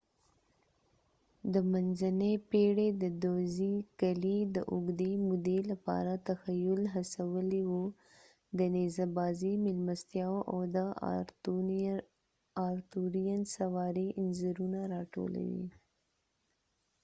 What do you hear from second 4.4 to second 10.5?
د اوږدې مودې لپاره تخیل هڅولی و د نيزه بازی میلمستیاو